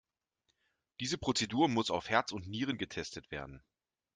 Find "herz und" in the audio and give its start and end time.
2.09-2.47